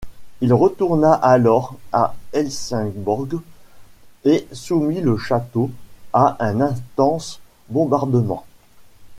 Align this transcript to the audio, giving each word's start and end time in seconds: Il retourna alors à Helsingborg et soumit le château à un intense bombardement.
Il 0.41 0.51
retourna 0.51 1.13
alors 1.13 1.75
à 1.93 2.15
Helsingborg 2.33 3.37
et 4.25 4.47
soumit 4.51 4.99
le 4.99 5.15
château 5.15 5.69
à 6.11 6.37
un 6.39 6.59
intense 6.59 7.39
bombardement. 7.69 8.43